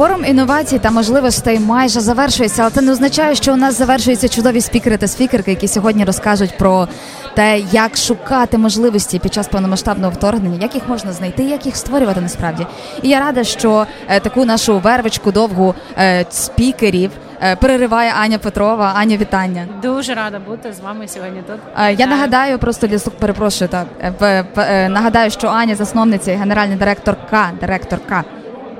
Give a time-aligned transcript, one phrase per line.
[0.00, 4.60] Форум інновацій та можливостей майже завершується, але це не означає, що у нас завершуються чудові
[4.60, 6.88] спікери та спікерки, які сьогодні розкажуть про
[7.34, 12.20] те, як шукати можливості під час повномасштабного вторгнення, як їх можна знайти, як їх створювати
[12.20, 12.66] насправді.
[13.02, 17.10] І я рада, що е, таку нашу вервичку довгу е, спікерів
[17.42, 18.92] е, перериває Аня Петрова.
[18.96, 19.66] Аня, вітання.
[19.82, 21.42] Дуже рада бути з вами сьогодні.
[21.46, 21.60] Тут
[21.98, 23.70] Я нагадаю, просто для слух перепрошую
[24.22, 28.24] е, Нагадаю, що Аня засновниця і генеральна директорка, директорка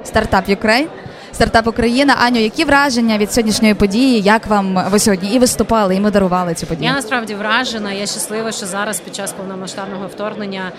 [0.05, 0.89] Стартап Ukraine.
[1.33, 2.17] Стартап Україна.
[2.27, 4.21] Аню, які враження від сьогоднішньої події?
[4.21, 6.89] Як вам ви сьогодні і виступали, і модерували цю подію?
[6.89, 7.93] я насправді вражена.
[7.93, 10.73] Я щаслива, що зараз під час повномасштабного вторгнення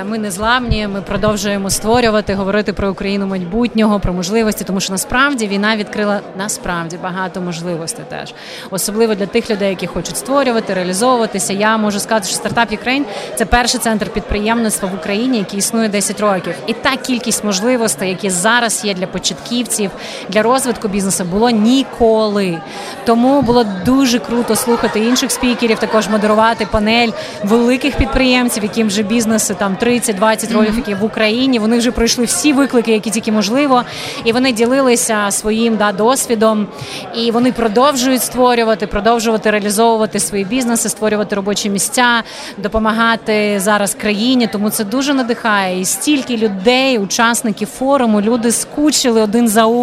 [0.00, 0.88] е, ми не зламні.
[0.88, 6.98] Ми продовжуємо створювати, говорити про Україну майбутнього, про можливості, тому що насправді війна відкрила насправді
[7.02, 8.04] багато можливостей.
[8.08, 8.34] Теж
[8.70, 11.52] особливо для тих людей, які хочуть створювати, реалізовуватися.
[11.52, 13.04] Я можу сказати, що стартап Ukraine–
[13.36, 18.30] це перший центр підприємництва в Україні, який існує 10 років, і та кількість можливостей, які
[18.30, 19.87] зараз є для початківців,
[20.28, 22.58] для розвитку бізнесу, було ніколи.
[23.04, 27.08] Тому було дуже круто слухати інших спікерів, також модерувати панель
[27.44, 31.58] великих підприємців, яким вже бізнеси там 30-20 років, які в Україні.
[31.58, 33.82] Вони вже пройшли всі виклики, які тільки можливо,
[34.24, 36.66] і вони ділилися своїм да досвідом,
[37.14, 42.22] і вони продовжують створювати, продовжувати реалізовувати свої бізнеси, створювати робочі місця,
[42.58, 44.46] допомагати зараз країні.
[44.52, 45.80] Тому це дуже надихає.
[45.80, 49.77] І стільки людей, учасників форуму, люди скучили один за одним.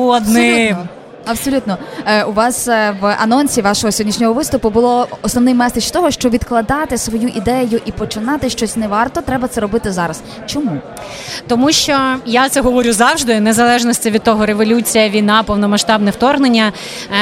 [0.70, 0.88] Абсолютно.
[1.28, 6.30] Абсолютно, Е, у вас е, в анонсі вашого сьогоднішнього виступу було основний меседж того, що
[6.30, 9.22] відкладати свою ідею і починати щось не варто.
[9.22, 10.22] Треба це робити зараз.
[10.46, 10.78] Чому?
[11.48, 16.72] Тому що я це говорю завжди, незалежності від того, революція, війна, повномасштабне вторгнення.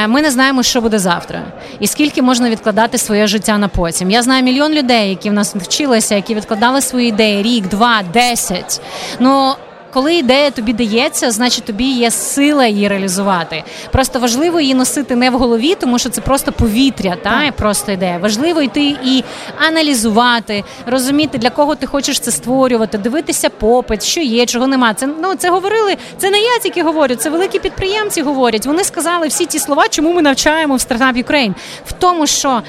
[0.03, 1.41] е, Ми не знаємо, що буде завтра,
[1.79, 4.11] і скільки можна відкладати своє життя на потім.
[4.11, 8.81] Я знаю мільйон людей, які в нас вчилися, які відкладали свої ідеї рік, два, десять.
[9.19, 9.53] Ну.
[9.94, 13.63] Коли ідея тобі дається, значить тобі є сила її реалізувати.
[13.91, 18.17] Просто важливо її носити не в голові, тому що це просто повітря, та просто ідея.
[18.17, 19.23] Важливо йти і
[19.67, 24.94] аналізувати, розуміти, для кого ти хочеш це створювати, дивитися попит, що є, чого нема.
[24.94, 25.97] Це ну це говорили.
[26.18, 28.66] Це не я тільки говорю, це великі підприємці говорять.
[28.66, 31.53] Вони сказали всі ті слова, чому ми навчаємо в стартап Ukraine.
[31.85, 32.62] в тому, що.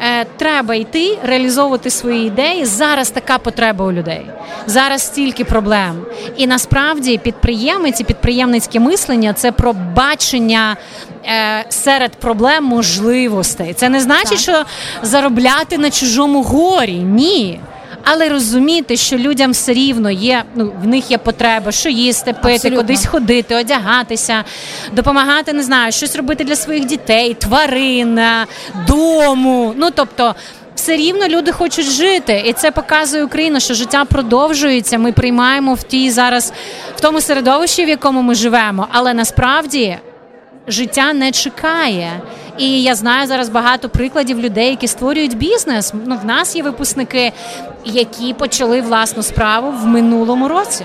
[0.00, 2.64] Е, треба йти реалізовувати свої ідеї.
[2.64, 4.26] Зараз така потреба у людей.
[4.66, 6.06] Зараз стільки проблем.
[6.36, 10.76] І насправді підприємець і підприємницьке мислення це про бачення
[11.24, 13.74] е, серед проблем можливостей.
[13.74, 14.64] Це не значить, що
[15.02, 16.98] заробляти на чужому горі.
[16.98, 17.60] Ні.
[18.08, 22.54] Але розуміти, що людям все рівно є, ну в них є потреба, що їсти, пити,
[22.54, 22.80] Абсолютно.
[22.80, 24.44] кудись ходити, одягатися,
[24.92, 28.46] допомагати, не знаю, щось робити для своїх дітей, тварин, е,
[28.88, 29.74] дому.
[29.76, 30.34] Ну тобто.
[30.74, 34.98] Все рівно люди хочуть жити, і це показує Україна, що життя продовжується.
[34.98, 36.52] Ми приймаємо в тій зараз
[36.96, 39.98] в тому середовищі, в якому ми живемо, але насправді
[40.68, 42.20] життя не чекає.
[42.58, 45.92] І я знаю зараз багато прикладів людей, які створюють бізнес.
[46.06, 47.32] Ну, в нас є випускники,
[47.84, 50.84] які почали власну справу в минулому році.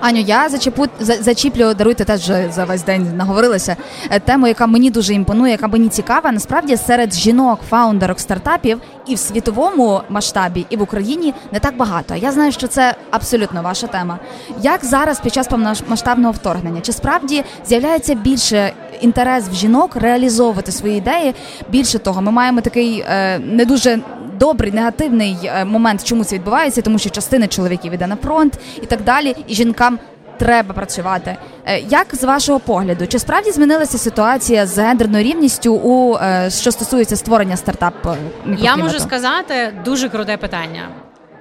[0.00, 2.20] Аню, я зачепу зачіплю, даруйте теж
[2.54, 3.76] за весь день наговорилася.
[4.10, 6.32] е, Тему, яка мені дуже імпонує, яка мені цікава.
[6.32, 12.14] Насправді серед жінок, фаундерок стартапів і в світовому масштабі, і в Україні не так багато.
[12.14, 14.18] Я знаю, що це абсолютно ваша тема.
[14.62, 16.80] Як зараз під час повномасштабного вторгнення?
[16.80, 21.34] Чи справді з'являється більше інтерес в жінок реалізовувати свої ідеї?
[21.68, 23.98] Більше того, ми маємо такий е, не дуже
[24.38, 28.86] добрий негативний е, момент, чому це відбувається, тому що частина чоловіків іде на фронт і
[28.86, 29.98] так далі, і жінкам.
[30.38, 31.36] Треба працювати.
[31.66, 37.16] Е, Як з вашого погляду, чи справді змінилася ситуація з гендерною рівністю у що стосується
[37.16, 38.16] створення стартап?
[38.58, 40.88] Я можу сказати дуже круте питання.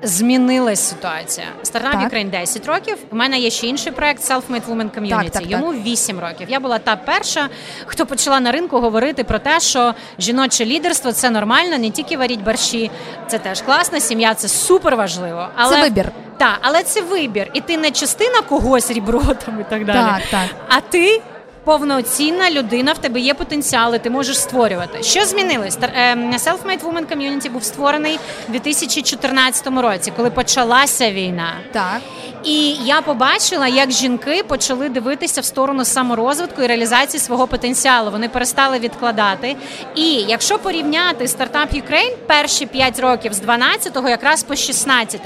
[0.04, 1.48] Змінилась ситуація.
[1.64, 2.14] Стартап Так.
[2.14, 2.98] Ukraine 10 років.
[3.12, 5.24] У мене є ще інший проект Self-Made Women Community.
[5.24, 5.50] Так, так.
[5.52, 6.48] Йому 8 років.
[6.50, 7.50] Я була та перша,
[7.86, 12.42] хто почала на ринку говорити про те, що жіноче лідерство це нормально, не тільки варіть
[12.42, 12.92] борщі,
[13.28, 14.00] це теж класно.
[14.00, 15.48] Сім'я це супер важливо.
[15.56, 16.12] Але Це вибір.
[16.38, 19.98] Так, але це вибір, і ти не частина когось рібро там і так далі.
[19.98, 20.50] Так, так.
[20.70, 21.22] А ти
[21.64, 25.04] повноцінна людина, в тебе є потенціал, і ти можеш створювати.
[25.04, 25.78] Що змінилось?
[25.82, 28.20] Ем, Self-Made Woman Community був створений
[28.50, 31.54] у 2014 році, коли почалася війна.
[31.72, 32.02] Так.
[32.44, 38.12] І я побачила, як жінки почали дивитися в сторону саморозвитку і реалізації свого потенціалу.
[38.12, 39.56] Вони перестали відкладати.
[39.96, 45.22] І якщо порівняти стартап Ukraine перші 5 років з 12-го, якраз по 16,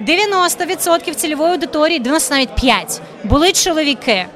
[0.00, 4.26] 90% цільової аудиторії, 90 навіть 5, були чоловіки.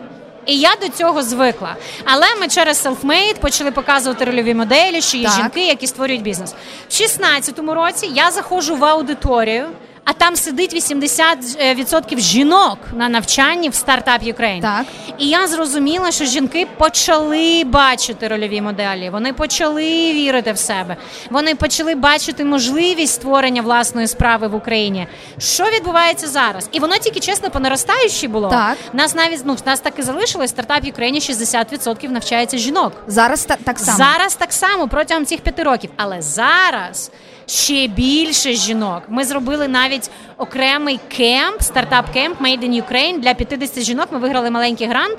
[0.47, 1.77] І я до цього звикла.
[2.05, 5.35] Але ми через Selfmade почали показувати рольові моделі, що є Так.
[5.35, 6.55] жінки, які створюють бізнес.
[6.89, 9.69] В 16-му році я заходжу в аудиторію.
[10.05, 14.61] А там сидить 80% жінок на навчанні в стартап Ukraine.
[14.61, 14.87] Так.
[15.19, 19.11] І я зрозуміла, що жінки почали бачити рольові моделі.
[19.11, 20.97] Вони почали вірити в себе.
[21.31, 25.07] Вони почали бачити можливість створення власної справи в Україні.
[25.39, 26.69] Що відбувається зараз?
[26.73, 28.49] І воно тільки чесно по наростаючій було.
[28.49, 28.77] Так.
[28.93, 30.51] Нас навіть ну нас так і залишилось.
[30.51, 32.93] Стартап Україні 60% навчається жінок.
[33.07, 33.99] Зараз та, так само.
[33.99, 37.11] Зараз так само протягом цих п'яти років, але зараз.
[37.47, 39.03] Ще більше жінок.
[39.09, 44.09] Ми зробили навіть окремий кемп, стартап кемп Made in Ukraine для 50 жінок.
[44.13, 45.19] Ми виграли маленький грант.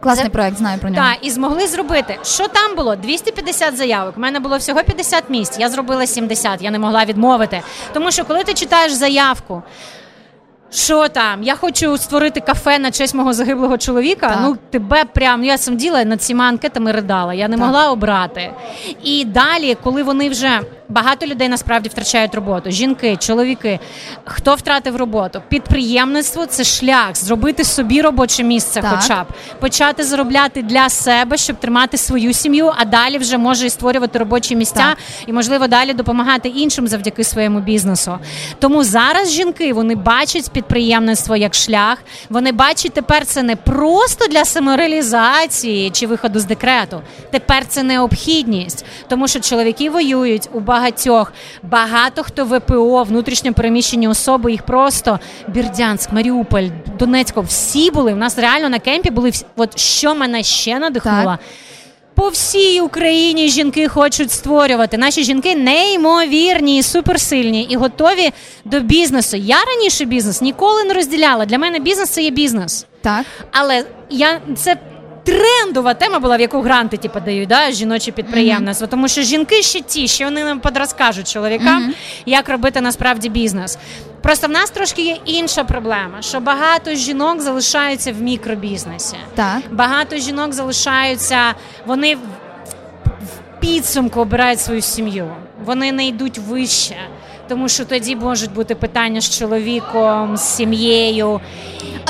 [0.00, 1.02] Класний проект, знаю про нього.
[1.08, 2.18] Так, і змогли зробити.
[2.24, 2.96] Що там було?
[2.96, 4.14] 250 заявок.
[4.16, 5.58] У мене було всього 50 місць.
[5.58, 7.62] Я зробила 70, Я не могла відмовити.
[7.92, 9.62] Тому що коли ти читаєш заявку.
[10.72, 11.42] Що там?
[11.42, 14.28] Я хочу створити кафе на честь мого загиблого чоловіка.
[14.28, 14.38] Так.
[14.42, 17.34] Ну тебе прям я сам діла над цими анкетами ридала.
[17.34, 17.66] Я не Так.
[17.66, 18.50] могла обрати.
[19.02, 23.80] І далі, коли вони вже багато людей насправді втрачають роботу, жінки, чоловіки,
[24.24, 25.42] хто втратив роботу?
[25.48, 29.00] Підприємництво це шлях зробити собі робоче місце, Так.
[29.00, 29.26] хоча б
[29.60, 34.56] почати заробляти для себе, щоб тримати свою сім'ю, а далі вже може і створювати робочі
[34.56, 34.98] місця Так.
[35.26, 38.18] і можливо далі допомагати іншим завдяки своєму бізнесу.
[38.58, 41.98] Тому зараз жінки вони бачать підприємництво як шлях.
[42.30, 47.00] Вони бачать тепер це не просто для самореалізації чи виходу з декрету.
[47.30, 51.32] Тепер це необхідність, тому що чоловіки воюють у багатьох.
[51.62, 55.18] Багато хто ВПО, внутрішньо переміщені особи, їх просто
[55.48, 56.68] Бірдянськ, Маріуполь,
[56.98, 58.12] Донецько, всі були.
[58.12, 59.44] У нас реально на кемпі були всі.
[59.56, 61.24] От що мене ще надихнуло.
[61.24, 61.40] Так.
[62.14, 64.98] По всій Україні жінки хочуть створювати.
[64.98, 68.32] Наші жінки неймовірні, і суперсильні і готові
[68.64, 69.36] до бізнесу.
[69.36, 71.44] Я раніше бізнес ніколи не розділяла.
[71.44, 72.86] Для мене бізнес це є бізнес.
[73.02, 73.26] Так.
[73.50, 74.76] Але я це.
[75.24, 78.86] Трендова тема була, в яку гранти типу, дають, да, жіноче підприємництво.
[78.86, 81.94] Тому що жінки ще ті, що вони нам подрозкажуть чоловікам,
[82.26, 83.78] як робити насправді бізнес.
[84.22, 89.16] Просто в нас трошки є інша проблема, що багато жінок залишаються в мікробізнесі.
[89.34, 89.60] Так.
[89.70, 91.54] Багато жінок залишаються,
[91.86, 92.18] вони в-
[93.04, 95.30] в підсумку обирають свою сім'ю.
[95.64, 96.96] Вони не йдуть вище.
[97.48, 101.40] Тому що тоді можуть бути питання з чоловіком, з сім'єю.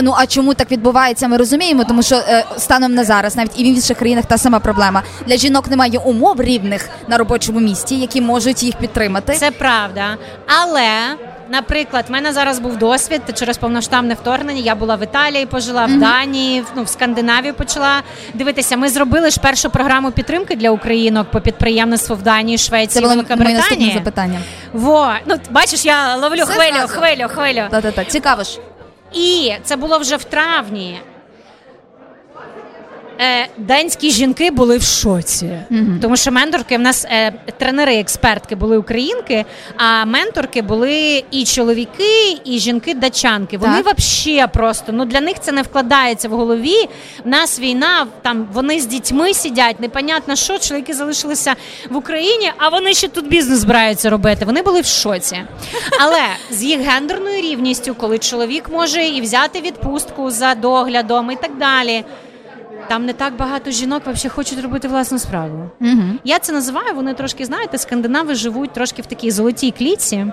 [0.02, 1.28] Ну а чому так відбувається?
[1.28, 4.60] Ми розуміємо, тому що е, станом на зараз, навіть і в інших країнах та сама
[4.60, 5.02] проблема.
[5.26, 9.32] Для жінок немає умов рівних на робочому місці, які можуть їх підтримати.
[9.32, 10.16] Це правда.
[10.46, 10.88] Але,
[11.50, 14.61] наприклад, в мене зараз був досвід через повноштамне вторгнення.
[14.61, 18.02] Я була в Італії, пожила в Данії, ну в Скандинавії почала
[18.35, 18.76] дивитися.
[18.76, 23.14] Ми зробили ж першу програму підтримки для українок по підприємництву в Данії, Це Швеції, було
[23.14, 24.41] моє наступне запитання.
[24.73, 26.94] Во, ну бачиш, я ловлю Все хвилю, зразу.
[26.94, 27.62] хвилю, хвилю.
[27.70, 28.58] Та та та цікаво ж.
[29.12, 31.00] І це було вже в травні.
[33.20, 35.50] Е, Данські жінки були в шоці,
[36.02, 39.44] тому що менторки в нас е, тренери, експертки були українки,
[39.76, 43.58] а менторки були і чоловіки, і жінки-дачанки.
[43.58, 46.88] Вони взагалі просто ну для них це не вкладається в голові.
[47.25, 51.55] В нас війна, там вони з дітьми сидять, непонятно що, чоловіки залишилися
[51.90, 54.44] в Україні, а вони ще тут бізнес збираються робити.
[54.44, 55.37] Вони були в шоці.
[56.00, 61.58] Але з їх гендерною рівністю, коли чоловік може і взяти відпустку за доглядом і так
[61.58, 62.05] далі.
[62.88, 65.70] Там не так багато жінок взагалі хочуть робити власну справу.
[65.81, 66.02] Угу.
[66.25, 66.94] Я це називаю.
[66.94, 70.26] Вони трошки знаєте, скандинави живуть трошки в такій золотій клітці.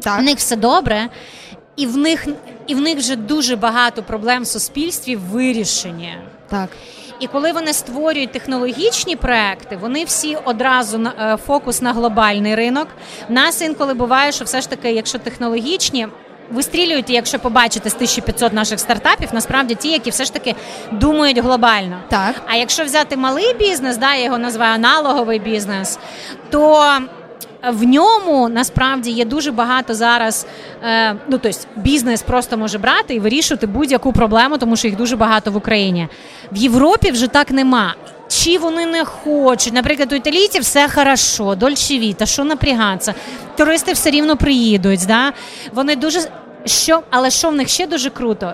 [0.00, 0.20] Так.
[0.20, 1.08] В них все добре,
[1.76, 2.26] і в них
[2.66, 6.14] і в них вже дуже багато проблем в суспільстві вирішені.
[6.48, 6.68] Так.
[7.20, 12.88] І коли вони створюють технологічні проекти, вони всі одразу на е, фокус на глобальний ринок.
[13.28, 16.08] В нас інколи буває, що все ж таки, якщо технологічні.
[16.50, 20.54] Вистрілюють, якщо побачите з 1500 наших стартапів, насправді ті, які все ж таки
[20.92, 22.00] думають глобально.
[22.08, 22.34] Так.
[22.46, 25.98] А якщо взяти малий бізнес, да, я його називаю аналоговий бізнес,
[26.50, 26.84] то
[27.68, 30.46] в ньому насправді є дуже багато зараз.
[30.84, 35.16] Е, ну тобто бізнес просто може брати і вирішувати будь-яку проблему, тому що їх дуже
[35.16, 36.08] багато в Україні.
[36.52, 37.94] В Європі вже так нема.
[38.32, 39.72] Чи вони не хочуть?
[39.72, 43.14] Наприклад, у італійців все хорошо, дольче віта, що напрягатися?
[43.56, 45.06] Туристи все рівно приїдуть.
[45.06, 45.32] Да?
[45.72, 46.20] Вони дуже
[46.64, 48.52] що, але що в них ще дуже круто?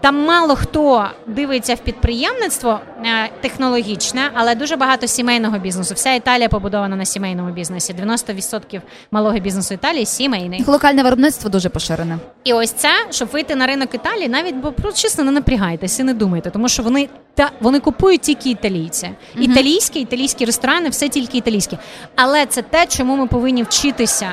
[0.00, 5.94] Там мало хто дивиться в підприємництво е, технологічне, але дуже багато сімейного бізнесу.
[5.94, 7.94] Вся Італія побудована на сімейному бізнесі.
[8.02, 8.80] 90%
[9.10, 10.64] малого бізнесу Італії сімейний.
[10.66, 12.18] Локальне виробництво дуже поширене.
[12.44, 16.14] І ось це, щоб вийти на ринок Італії, навіть бо просто чесно не напрягайтеся, не
[16.14, 19.10] думайте, тому що вони та вони купують тільки італійці.
[19.38, 21.78] Італійські, італійські ресторани, все тільки італійські.
[22.16, 24.32] Але це те, чому ми повинні вчитися.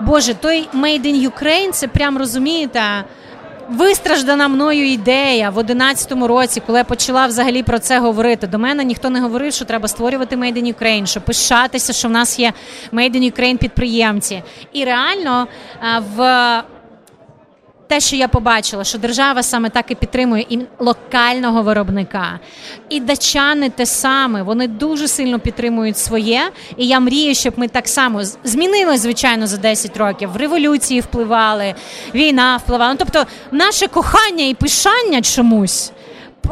[0.00, 2.80] Боже, той Made in Ukraine, це прям розумієте.
[3.68, 8.46] Вистраждана мною ідея в 11-му році, коли я почала взагалі про це говорити.
[8.46, 12.10] До мене ніхто не говорив, що треба створювати Made in Ukraine, що пишатися, що в
[12.10, 12.52] нас є
[12.92, 14.42] Made in Ukraine підприємці.
[14.72, 15.46] І реально
[16.16, 16.62] в
[17.92, 22.40] те, що я побачила, що держава саме так і підтримує і локального виробника,
[22.88, 26.50] і дачани те саме, вони дуже сильно підтримують своє.
[26.76, 30.30] І я мрію, щоб ми так само змінили, звичайно, за 10 років.
[30.32, 31.74] В революції впливали,
[32.14, 32.92] війна впливала.
[32.92, 35.92] Ну, тобто, наше кохання і пишання чомусь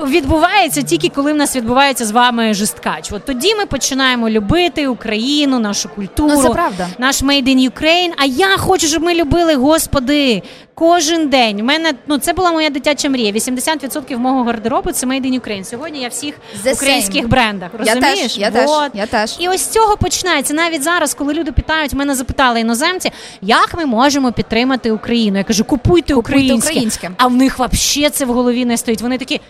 [0.07, 3.12] відбувається тільки коли в нас відбувається з вами жесткач.
[3.12, 6.88] От тоді ми починаємо любити Україну, нашу культуру, ну, це правда.
[6.99, 8.11] наш Made in Ukraine.
[8.16, 10.42] А я хочу, щоб ми любили Господи
[10.75, 11.61] кожен день.
[11.61, 13.33] У мене ну це була моя дитяча мрія.
[13.33, 15.64] 80% мого гардеробу це Made in Ukraine.
[15.64, 17.28] Сьогодні я всіх The українських same.
[17.28, 17.71] брендах.
[17.78, 18.38] Розумієш?
[18.38, 19.37] Я теж, я теж, я теж.
[19.38, 20.54] І ось з цього починається.
[20.54, 23.11] Навіть зараз, коли люди питають, мене запитали іноземці,
[23.42, 25.38] як ми можемо підтримати Україну.
[25.38, 26.71] Я кажу, купуйте, Купуйте українське.
[26.71, 27.11] українське.
[27.16, 29.02] А в них взагалі це в голові не стоїть.
[29.02, 29.40] Вони такі.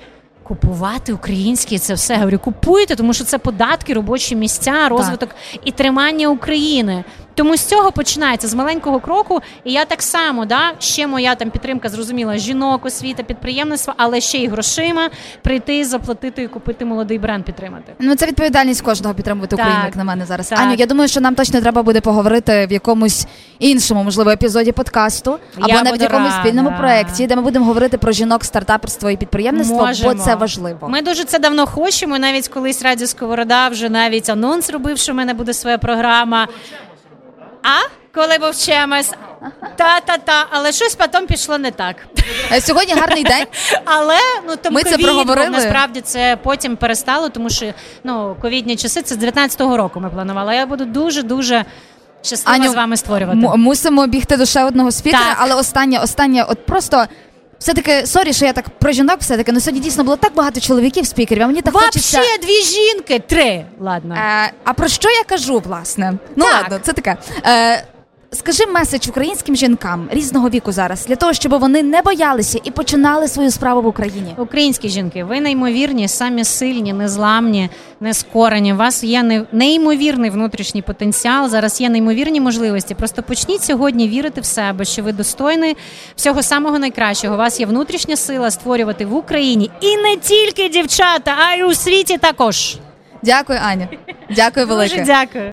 [0.51, 5.61] Купувати українське це все говорю, купуйте, тому що це податки, робочі місця, розвиток так.
[5.65, 7.05] і тримання України.
[7.41, 9.41] Тому з цього починається з маленького кроку.
[9.65, 14.39] І я так само, да, ще моя там підтримка зрозуміла жінок, освіта, підприємництво, але ще
[14.39, 15.11] й грошима
[15.43, 17.93] прийти, заплатити і купити молодий бренд, підтримати.
[17.99, 20.49] Ну це відповідальність кожного підтримувати так, Україну, як на мене зараз.
[20.49, 20.59] Так.
[20.59, 23.27] Аню, я думаю, що нам точно треба буде поговорити в якомусь
[23.59, 27.99] іншому, можливо, епізоді подкасту або я навіть в якомусь спільному проєкті, де ми будемо говорити
[27.99, 30.15] про жінок, стартаперство і підприємництво, Можемо.
[30.15, 30.89] бо це важливо.
[30.89, 32.19] Ми дуже це давно хочемо.
[32.19, 36.49] Навіть колись Радіо Сковорода вже навіть анонс робив, що в мене буде своя програма.
[37.63, 37.79] А
[38.15, 39.11] коли був чемес,
[39.77, 41.97] та-та-та, але щось потім пішло не так.
[42.53, 43.47] Е, Сьогодні гарний день.
[43.85, 44.17] Але
[44.49, 45.49] ну тому Ми це ковід, проговорили.
[45.49, 47.73] насправді це потім перестало, тому що
[48.05, 50.01] ну ковідні часи це з 19-го року.
[50.01, 50.55] Ми планували.
[50.55, 51.65] Я буду дуже дуже
[52.23, 53.39] щаслива Аню, з вами створювати.
[53.47, 55.37] М- мусимо бігти до ще одного спікера, Так.
[55.41, 57.05] але останнє, останнє, от просто.
[57.61, 61.07] Все-таки, sorry, що я так про жінок все-таки, ну сьогодні дійсно було так багато чоловіків
[61.07, 62.19] спікерів, а мені так хочеться...
[62.19, 63.65] Вообще дві жінки, три.
[63.81, 64.15] Ладно.
[64.15, 66.13] Е, а про що я кажу, власне?
[66.37, 66.63] Ну Так.
[66.63, 67.17] ладно, це таке.
[67.47, 67.85] Е,
[68.33, 73.29] скажи меседж українським жінкам різного віку зараз для того, щоб вони не боялися і починали
[73.29, 74.35] свою справу в Україні.
[74.39, 77.71] Українські жінки, ви неймовірні, самі сильні, незламні,
[78.01, 78.73] нескорені.
[78.73, 81.49] У вас є неймовірний внутрішній потенціал.
[81.49, 82.95] Зараз є неймовірні можливості.
[82.95, 85.77] Просто почніть сьогодні вірити в себе, що ви достойні
[86.17, 87.35] всього самого найкращого.
[87.35, 91.75] У вас є внутрішня сила створювати в Україні і не тільки дівчата, а й у
[91.75, 92.77] світі також.
[93.23, 93.89] Дякую, Аня.
[94.31, 94.95] Дякую велике.
[94.95, 95.45] Дуже дякую.